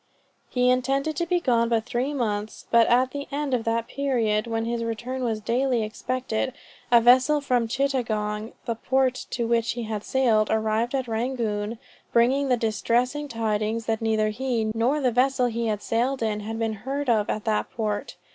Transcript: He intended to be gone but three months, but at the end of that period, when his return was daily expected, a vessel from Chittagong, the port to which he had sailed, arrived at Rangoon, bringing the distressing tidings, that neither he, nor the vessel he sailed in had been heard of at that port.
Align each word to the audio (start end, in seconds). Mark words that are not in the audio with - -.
He 0.49 0.71
intended 0.71 1.15
to 1.17 1.27
be 1.27 1.39
gone 1.39 1.69
but 1.69 1.85
three 1.85 2.11
months, 2.11 2.65
but 2.71 2.87
at 2.87 3.11
the 3.11 3.27
end 3.31 3.53
of 3.53 3.65
that 3.65 3.87
period, 3.87 4.47
when 4.47 4.65
his 4.65 4.83
return 4.83 5.23
was 5.23 5.39
daily 5.39 5.83
expected, 5.83 6.53
a 6.91 6.99
vessel 6.99 7.39
from 7.39 7.67
Chittagong, 7.67 8.53
the 8.65 8.73
port 8.73 9.13
to 9.29 9.45
which 9.45 9.73
he 9.73 9.83
had 9.83 10.03
sailed, 10.03 10.49
arrived 10.49 10.95
at 10.95 11.07
Rangoon, 11.07 11.77
bringing 12.11 12.49
the 12.49 12.57
distressing 12.57 13.27
tidings, 13.27 13.85
that 13.85 14.01
neither 14.01 14.29
he, 14.29 14.71
nor 14.73 14.99
the 14.99 15.11
vessel 15.11 15.45
he 15.45 15.71
sailed 15.77 16.23
in 16.23 16.39
had 16.39 16.57
been 16.57 16.73
heard 16.81 17.07
of 17.07 17.29
at 17.29 17.45
that 17.45 17.69
port. 17.69 18.15